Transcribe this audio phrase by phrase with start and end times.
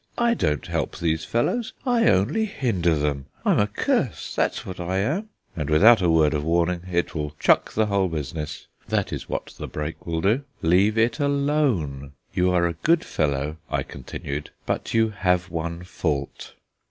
[0.17, 3.27] I don't help these fellows; I only hinder them.
[3.45, 7.35] I'm a curse, that's what I am;' and, without a word of warning, it will
[7.37, 8.65] 'chuck' the whole business.
[8.87, 10.41] That is what that brake will do.
[10.63, 12.13] Leave it alone.
[12.33, 16.53] You are a good fellow," I continued, "but you have one fault."